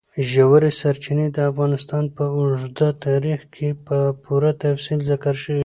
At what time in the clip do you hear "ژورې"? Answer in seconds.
0.29-0.71